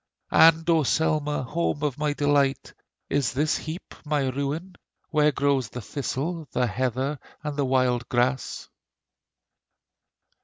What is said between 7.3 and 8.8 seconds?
and the wild grass?